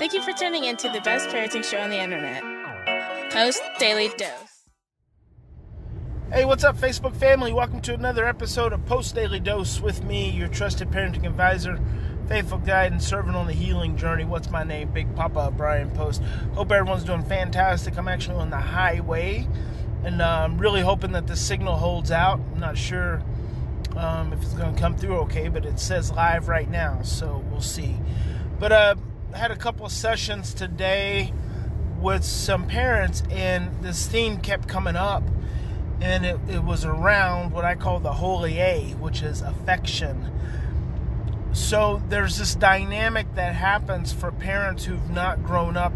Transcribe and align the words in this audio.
Thank 0.00 0.14
you 0.14 0.22
for 0.22 0.32
tuning 0.32 0.64
in 0.64 0.78
to 0.78 0.88
the 0.88 1.02
best 1.02 1.28
parenting 1.28 1.62
show 1.62 1.76
on 1.76 1.90
the 1.90 2.00
internet, 2.00 2.42
Post 3.30 3.60
Daily 3.78 4.08
Dose. 4.16 4.64
Hey, 6.32 6.46
what's 6.46 6.64
up, 6.64 6.78
Facebook 6.78 7.14
family? 7.14 7.52
Welcome 7.52 7.82
to 7.82 7.92
another 7.92 8.24
episode 8.24 8.72
of 8.72 8.82
Post 8.86 9.14
Daily 9.14 9.40
Dose 9.40 9.78
with 9.78 10.02
me, 10.02 10.30
your 10.30 10.48
trusted 10.48 10.88
parenting 10.88 11.26
advisor, 11.26 11.78
faithful 12.28 12.56
guide, 12.56 12.92
and 12.92 13.02
servant 13.02 13.36
on 13.36 13.46
the 13.46 13.52
healing 13.52 13.94
journey. 13.98 14.24
What's 14.24 14.48
my 14.48 14.64
name? 14.64 14.90
Big 14.90 15.14
Papa 15.14 15.50
Bryan 15.54 15.90
Post. 15.90 16.22
Hope 16.54 16.72
everyone's 16.72 17.04
doing 17.04 17.22
fantastic. 17.22 17.98
I'm 17.98 18.08
actually 18.08 18.36
on 18.36 18.48
the 18.48 18.56
highway, 18.56 19.46
and 20.02 20.22
uh, 20.22 20.46
I'm 20.46 20.56
really 20.56 20.80
hoping 20.80 21.12
that 21.12 21.26
the 21.26 21.36
signal 21.36 21.76
holds 21.76 22.10
out. 22.10 22.40
I'm 22.54 22.58
not 22.58 22.78
sure 22.78 23.22
um, 23.98 24.32
if 24.32 24.40
it's 24.40 24.54
going 24.54 24.74
to 24.74 24.80
come 24.80 24.96
through 24.96 25.18
okay, 25.18 25.48
but 25.48 25.66
it 25.66 25.78
says 25.78 26.10
live 26.10 26.48
right 26.48 26.70
now, 26.70 27.02
so 27.02 27.44
we'll 27.50 27.60
see. 27.60 27.98
But 28.58 28.72
uh, 28.72 28.94
had 29.34 29.50
a 29.50 29.56
couple 29.56 29.88
sessions 29.88 30.54
today 30.54 31.32
with 32.00 32.24
some 32.24 32.66
parents, 32.66 33.22
and 33.30 33.70
this 33.82 34.06
theme 34.06 34.38
kept 34.38 34.68
coming 34.68 34.96
up, 34.96 35.22
and 36.00 36.24
it, 36.24 36.38
it 36.48 36.64
was 36.64 36.84
around 36.84 37.52
what 37.52 37.64
I 37.64 37.74
call 37.74 38.00
the 38.00 38.12
holy 38.12 38.58
A, 38.58 38.90
which 38.92 39.22
is 39.22 39.42
affection. 39.42 40.30
So 41.52 42.02
there's 42.08 42.38
this 42.38 42.54
dynamic 42.54 43.34
that 43.34 43.54
happens 43.54 44.12
for 44.12 44.30
parents 44.30 44.84
who've 44.84 45.10
not 45.10 45.42
grown 45.42 45.76
up 45.76 45.92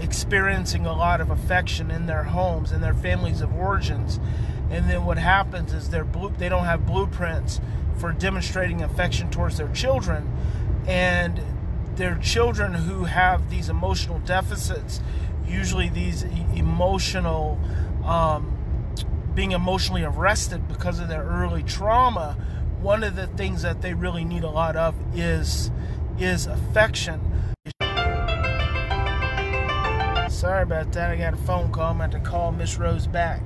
experiencing 0.00 0.86
a 0.86 0.92
lot 0.92 1.20
of 1.20 1.30
affection 1.30 1.90
in 1.90 2.06
their 2.06 2.24
homes 2.24 2.72
and 2.72 2.82
their 2.82 2.94
families 2.94 3.40
of 3.40 3.54
origins. 3.54 4.18
And 4.70 4.88
then 4.88 5.04
what 5.04 5.18
happens 5.18 5.72
is 5.72 5.90
they're 5.90 6.04
blue, 6.04 6.32
they 6.38 6.48
don't 6.48 6.64
have 6.64 6.86
blueprints 6.86 7.60
for 7.98 8.10
demonstrating 8.12 8.82
affection 8.82 9.30
towards 9.30 9.58
their 9.58 9.68
children. 9.68 10.34
And 10.86 11.40
their 11.96 12.16
children 12.16 12.74
who 12.74 13.04
have 13.04 13.50
these 13.50 13.68
emotional 13.68 14.18
deficits, 14.20 15.00
usually 15.46 15.88
these 15.88 16.22
emotional, 16.54 17.58
um, 18.04 18.56
being 19.34 19.52
emotionally 19.52 20.04
arrested 20.04 20.68
because 20.68 20.98
of 20.98 21.08
their 21.08 21.22
early 21.22 21.62
trauma, 21.62 22.36
one 22.80 23.04
of 23.04 23.16
the 23.16 23.26
things 23.28 23.62
that 23.62 23.82
they 23.82 23.94
really 23.94 24.24
need 24.24 24.42
a 24.42 24.50
lot 24.50 24.76
of 24.76 24.94
is 25.14 25.70
is 26.18 26.46
affection. 26.46 27.20
Sorry 30.28 30.62
about 30.62 30.92
that. 30.92 31.10
I 31.10 31.16
got 31.16 31.34
a 31.34 31.38
phone 31.38 31.70
call. 31.70 31.90
I'm 31.90 31.98
going 31.98 32.10
to 32.10 32.20
call 32.20 32.52
Miss 32.52 32.76
Rose 32.76 33.06
back. 33.06 33.42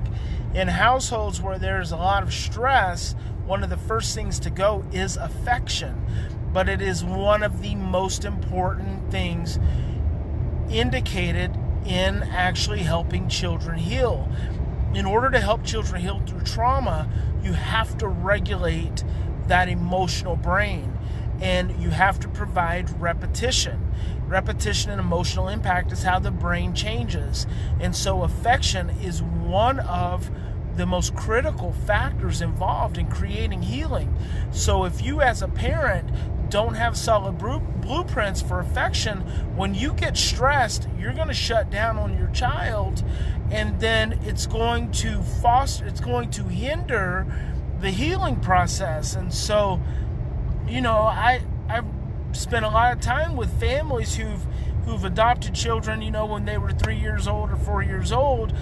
In 0.53 0.67
households 0.67 1.41
where 1.41 1.59
there's 1.59 1.91
a 1.91 1.95
lot 1.95 2.23
of 2.23 2.33
stress, 2.33 3.15
one 3.45 3.63
of 3.63 3.69
the 3.69 3.77
first 3.77 4.15
things 4.15 4.39
to 4.39 4.49
go 4.49 4.83
is 4.91 5.15
affection 5.17 6.03
but 6.57 6.67
it 6.67 6.81
is 6.81 7.03
one 7.03 7.43
of 7.43 7.61
the 7.61 7.75
most 7.75 8.25
important 8.25 9.11
things 9.11 9.59
indicated 10.71 11.55
in 11.85 12.23
actually 12.23 12.79
helping 12.79 13.29
children 13.29 13.77
heal. 13.77 14.27
In 14.95 15.05
order 15.05 15.29
to 15.29 15.39
help 15.39 15.63
children 15.63 16.01
heal 16.01 16.19
through 16.25 16.41
trauma, 16.41 17.07
you 17.43 17.53
have 17.53 17.95
to 17.99 18.07
regulate 18.07 19.03
that 19.45 19.69
emotional 19.69 20.35
brain 20.35 20.97
and 21.39 21.79
you 21.79 21.91
have 21.91 22.19
to 22.21 22.27
provide 22.27 22.89
repetition. 22.99 23.91
Repetition 24.25 24.89
and 24.89 24.99
emotional 24.99 25.49
impact 25.49 25.91
is 25.91 26.01
how 26.01 26.17
the 26.17 26.31
brain 26.31 26.73
changes. 26.73 27.45
And 27.79 27.95
so, 27.95 28.23
affection 28.23 28.89
is 29.03 29.21
one 29.21 29.79
of 29.81 30.31
the 30.77 30.85
most 30.85 31.15
critical 31.15 31.73
factors 31.85 32.41
involved 32.41 32.97
in 32.97 33.07
creating 33.07 33.63
healing. 33.63 34.15
So, 34.51 34.85
if 34.85 35.03
you, 35.03 35.21
as 35.21 35.41
a 35.41 35.47
parent, 35.47 36.09
don't 36.49 36.75
have 36.75 36.95
solid 36.95 37.37
blueprints 37.37 38.41
for 38.41 38.59
affection, 38.59 39.19
when 39.55 39.73
you 39.75 39.93
get 39.93 40.15
stressed, 40.15 40.87
you're 40.97 41.13
going 41.13 41.27
to 41.27 41.33
shut 41.33 41.69
down 41.69 41.97
on 41.97 42.17
your 42.17 42.27
child, 42.27 43.03
and 43.51 43.79
then 43.79 44.19
it's 44.23 44.45
going 44.45 44.91
to 44.91 45.21
foster, 45.41 45.85
it's 45.85 45.99
going 45.99 46.29
to 46.31 46.43
hinder 46.43 47.25
the 47.81 47.89
healing 47.89 48.37
process. 48.37 49.15
And 49.15 49.33
so, 49.33 49.81
you 50.67 50.81
know, 50.81 50.99
I 50.99 51.41
I've 51.69 51.85
spent 52.31 52.65
a 52.65 52.69
lot 52.69 52.93
of 52.93 53.01
time 53.01 53.35
with 53.35 53.59
families 53.59 54.15
who've 54.15 54.45
who've 54.85 55.03
adopted 55.03 55.53
children, 55.53 56.01
you 56.01 56.11
know, 56.11 56.25
when 56.25 56.45
they 56.45 56.57
were 56.57 56.71
three 56.71 56.97
years 56.97 57.27
old 57.27 57.51
or 57.51 57.57
four 57.57 57.83
years 57.83 58.13
old, 58.13 58.53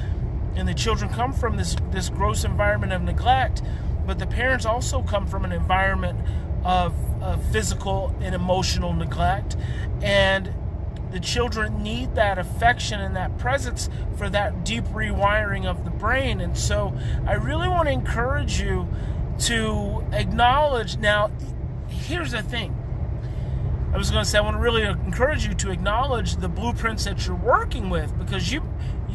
and 0.56 0.68
the 0.68 0.74
children 0.74 1.12
come 1.12 1.34
from 1.34 1.58
this 1.58 1.76
this 1.92 2.10
gross 2.10 2.44
environment 2.44 2.94
of 2.94 3.02
neglect, 3.02 3.62
but 4.06 4.20
the 4.20 4.28
parents 4.28 4.66
also 4.66 5.02
come 5.02 5.28
from 5.28 5.46
an 5.46 5.52
environment 5.52 6.20
of, 6.66 6.94
of 7.22 7.44
physical 7.52 8.14
and 8.22 8.34
emotional 8.34 8.94
neglect. 8.94 9.56
And 10.02 10.54
the 11.12 11.20
children 11.20 11.82
need 11.82 12.16
that 12.16 12.38
affection 12.38 13.00
and 13.00 13.16
that 13.16 13.38
presence 13.38 13.90
for 14.18 14.30
that 14.32 14.66
deep 14.66 14.84
rewiring 14.86 15.66
of 15.66 15.86
the 15.86 15.92
brain. 15.92 16.42
And 16.42 16.58
so 16.58 16.98
I 17.26 17.34
really 17.34 17.70
want 17.70 17.88
to 17.88 17.94
encourage 17.94 18.60
you 18.60 18.88
to 19.40 20.04
acknowledge. 20.12 20.98
Now, 20.98 21.32
here's 21.88 22.32
the 22.32 22.42
thing. 22.42 22.76
I 23.94 23.98
was 23.98 24.12
going 24.12 24.26
to 24.26 24.30
say 24.30 24.40
I 24.40 24.42
want 24.42 24.58
to 24.58 24.62
really 24.62 24.84
encourage 24.84 25.46
you 25.46 25.54
to 25.54 25.72
acknowledge 25.72 26.36
the 26.36 26.50
blueprints 26.50 27.06
that 27.06 27.26
you're 27.26 27.36
working 27.38 27.90
with 27.90 28.18
because 28.18 28.52
you 28.52 28.62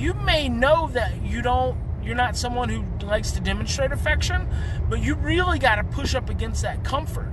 you 0.01 0.15
may 0.15 0.49
know 0.49 0.89
that 0.93 1.23
you 1.23 1.43
don't 1.43 1.79
you're 2.03 2.15
not 2.15 2.35
someone 2.37 2.71
who 2.71 2.83
likes 3.07 3.33
to 3.33 3.41
demonstrate 3.41 3.93
affection, 3.93 4.49
but 4.89 5.01
you 5.01 5.17
really 5.17 5.59
got 5.59 5.75
to 5.77 5.85
push 5.85 6.15
up 6.15 6.31
against 6.31 6.63
that 6.63 6.83
comfort 6.83 7.31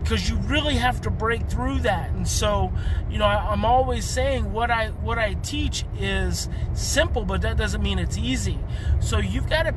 because 0.00 0.30
you 0.30 0.36
really 0.36 0.76
have 0.76 1.00
to 1.00 1.10
break 1.10 1.48
through 1.48 1.80
that. 1.80 2.10
And 2.10 2.26
so, 2.26 2.72
you 3.10 3.18
know, 3.18 3.24
I, 3.24 3.52
am 3.52 3.64
always 3.64 4.04
saying 4.04 4.52
what 4.52 4.70
I 4.70 4.90
what 4.90 5.18
I 5.18 5.34
teach 5.34 5.84
is 5.98 6.48
simple, 6.74 7.24
but 7.24 7.42
that 7.42 7.56
doesn't 7.56 7.82
mean 7.82 7.98
it's 7.98 8.16
easy. 8.16 8.60
So 9.00 9.18
you've 9.18 9.48
got 9.48 9.64
to 9.64 9.74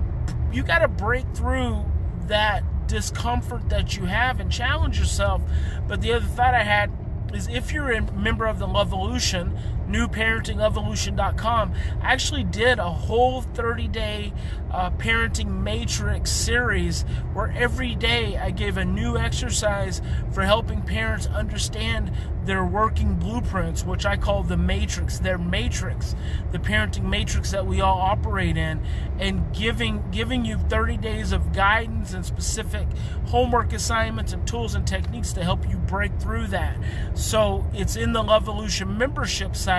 you 0.51 0.61
got 0.63 0.79
to 0.79 0.87
break 0.87 1.25
through 1.33 1.83
that 2.27 2.63
discomfort 2.87 3.69
that 3.69 3.97
you 3.97 4.05
have 4.05 4.39
and 4.39 4.51
challenge 4.51 4.99
yourself. 4.99 5.41
But 5.87 6.01
the 6.01 6.13
other 6.13 6.25
thought 6.25 6.53
I 6.53 6.63
had 6.63 6.91
is 7.33 7.47
if 7.47 7.71
you're 7.71 7.91
a 7.91 8.11
member 8.13 8.45
of 8.45 8.59
the 8.59 8.67
Lovolution, 8.67 9.57
newparentingevolution.com, 9.89 11.73
I 12.01 12.13
actually 12.13 12.43
did 12.43 12.79
a 12.79 12.89
whole 12.89 13.41
30 13.41 13.87
day 13.87 14.33
uh, 14.71 14.91
parenting 14.91 15.63
matrix 15.63 16.31
series 16.31 17.03
where 17.33 17.51
every 17.57 17.95
day 17.95 18.37
I 18.37 18.51
gave 18.51 18.77
a 18.77 18.85
new 18.85 19.17
exercise 19.17 20.01
for 20.31 20.43
helping 20.43 20.81
parents 20.81 21.27
understand 21.27 22.11
their 22.45 22.65
working 22.65 23.15
blueprints, 23.15 23.85
which 23.85 24.05
I 24.05 24.17
call 24.17 24.43
the 24.43 24.57
matrix, 24.57 25.19
their 25.19 25.37
matrix, 25.37 26.15
the 26.51 26.57
parenting 26.57 27.03
matrix 27.03 27.51
that 27.51 27.65
we 27.65 27.81
all 27.81 27.99
operate 27.99 28.57
in, 28.57 28.81
and 29.19 29.53
giving 29.53 30.03
giving 30.11 30.45
you 30.45 30.57
30 30.69 30.97
days 30.97 31.31
of 31.31 31.53
guidance 31.53 32.13
and 32.13 32.25
specific 32.25 32.87
homework 33.27 33.73
assignments 33.73 34.33
and 34.33 34.47
tools 34.47 34.73
and 34.73 34.87
techniques 34.87 35.33
to 35.33 35.43
help 35.43 35.69
you 35.69 35.77
break 35.77 36.11
through 36.19 36.47
that. 36.47 36.75
So 37.13 37.65
it's 37.73 37.95
in 37.95 38.13
the 38.13 38.23
Lovolution 38.23 38.97
membership 38.97 39.55
site 39.55 39.78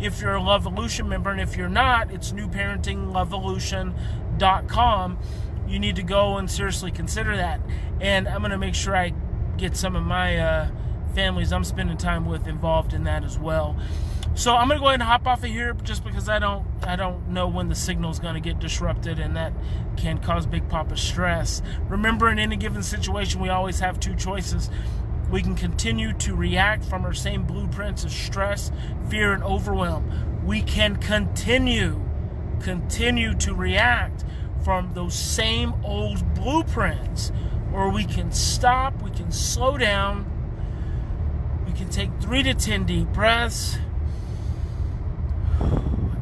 if 0.00 0.20
you're 0.20 0.36
a 0.36 0.40
Lovolution 0.40 1.08
member, 1.08 1.30
and 1.30 1.40
if 1.40 1.56
you're 1.56 1.68
not, 1.68 2.12
it's 2.12 2.32
newparentinglovolution.com. 2.32 5.18
You 5.66 5.78
need 5.78 5.96
to 5.96 6.02
go 6.02 6.36
and 6.38 6.50
seriously 6.50 6.90
consider 6.90 7.36
that. 7.36 7.60
And 8.00 8.26
I'm 8.28 8.40
going 8.40 8.52
to 8.52 8.58
make 8.58 8.74
sure 8.74 8.96
I 8.96 9.12
get 9.58 9.76
some 9.76 9.96
of 9.96 10.04
my 10.04 10.38
uh, 10.38 10.68
families 11.14 11.52
I'm 11.52 11.64
spending 11.64 11.96
time 11.96 12.26
with 12.26 12.46
involved 12.46 12.94
in 12.94 13.04
that 13.04 13.24
as 13.24 13.38
well. 13.38 13.76
So 14.34 14.54
I'm 14.54 14.68
gonna 14.68 14.78
go 14.78 14.86
ahead 14.86 15.00
and 15.00 15.02
hop 15.02 15.26
off 15.26 15.42
of 15.42 15.50
here 15.50 15.74
just 15.82 16.04
because 16.04 16.28
I 16.28 16.38
don't 16.38 16.64
I 16.84 16.94
don't 16.94 17.30
know 17.30 17.48
when 17.48 17.68
the 17.68 17.74
signal 17.74 18.12
is 18.12 18.20
gonna 18.20 18.38
get 18.38 18.60
disrupted 18.60 19.18
and 19.18 19.36
that 19.36 19.52
can 19.96 20.18
cause 20.18 20.46
Big 20.46 20.68
Papa 20.68 20.96
stress. 20.96 21.60
Remember 21.88 22.30
in 22.30 22.38
any 22.38 22.56
given 22.56 22.84
situation 22.84 23.40
we 23.40 23.48
always 23.48 23.80
have 23.80 23.98
two 23.98 24.14
choices. 24.14 24.70
We 25.30 25.42
can 25.42 25.54
continue 25.54 26.12
to 26.14 26.34
react 26.34 26.84
from 26.84 27.04
our 27.04 27.12
same 27.12 27.44
blueprints 27.44 28.04
of 28.04 28.10
stress, 28.10 28.72
fear, 29.10 29.32
and 29.32 29.42
overwhelm. 29.42 30.44
We 30.44 30.62
can 30.62 30.96
continue, 30.96 32.00
continue 32.60 33.34
to 33.34 33.54
react 33.54 34.24
from 34.64 34.94
those 34.94 35.14
same 35.14 35.74
old 35.84 36.34
blueprints. 36.34 37.30
Or 37.72 37.90
we 37.90 38.04
can 38.04 38.32
stop, 38.32 39.02
we 39.02 39.10
can 39.10 39.30
slow 39.30 39.76
down, 39.76 40.24
we 41.66 41.72
can 41.72 41.90
take 41.90 42.10
three 42.20 42.42
to 42.42 42.54
ten 42.54 42.84
deep 42.84 43.08
breaths 43.08 43.76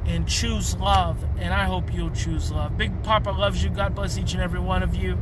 and 0.04 0.26
choose 0.26 0.76
love. 0.76 1.24
And 1.38 1.54
I 1.54 1.64
hope 1.64 1.94
you'll 1.94 2.10
choose 2.10 2.50
love. 2.50 2.76
Big 2.76 3.02
Papa 3.04 3.30
loves 3.30 3.62
you. 3.62 3.70
God 3.70 3.94
bless 3.94 4.18
each 4.18 4.34
and 4.34 4.42
every 4.42 4.60
one 4.60 4.82
of 4.82 4.96
you. 4.96 5.18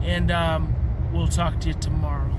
And 0.00 0.30
um, 0.30 0.74
we'll 1.12 1.28
talk 1.28 1.60
to 1.60 1.68
you 1.68 1.74
tomorrow. 1.74 2.34